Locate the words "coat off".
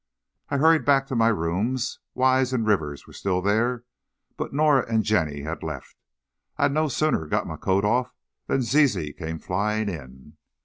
7.57-8.11